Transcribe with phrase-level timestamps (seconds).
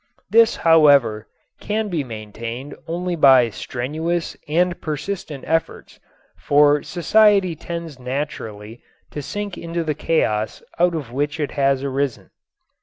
[0.31, 1.27] This, however,
[1.59, 5.99] can be maintained only by strenuous and persistent efforts,
[6.39, 12.31] for society tends naturally to sink into the chaos out of which it has arisen.